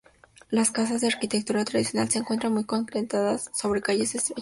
Las 0.49 0.71
casas, 0.71 1.01
de 1.01 1.07
arquitectura 1.09 1.63
tradicional, 1.63 2.09
se 2.09 2.17
encuentran 2.17 2.51
muy 2.51 2.63
concentradas 2.63 3.51
sobre 3.53 3.83
calles 3.83 4.15
estrechas. 4.15 4.39